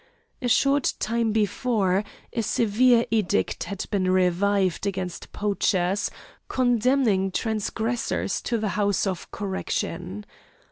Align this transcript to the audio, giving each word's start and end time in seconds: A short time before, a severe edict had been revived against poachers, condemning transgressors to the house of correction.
A 0.41 0.47
short 0.47 0.93
time 0.97 1.31
before, 1.31 2.03
a 2.33 2.41
severe 2.41 3.05
edict 3.11 3.65
had 3.65 3.85
been 3.91 4.09
revived 4.09 4.87
against 4.87 5.31
poachers, 5.31 6.09
condemning 6.47 7.29
transgressors 7.29 8.41
to 8.41 8.57
the 8.57 8.69
house 8.69 9.05
of 9.05 9.29
correction. 9.29 10.25